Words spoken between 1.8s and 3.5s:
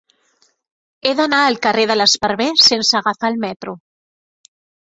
de l'Esparver sense agafar el